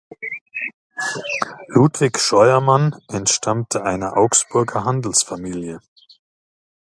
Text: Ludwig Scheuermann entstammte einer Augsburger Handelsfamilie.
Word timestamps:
Ludwig 1.67 2.17
Scheuermann 2.19 2.97
entstammte 3.07 3.83
einer 3.83 4.17
Augsburger 4.17 4.83
Handelsfamilie. 4.83 5.79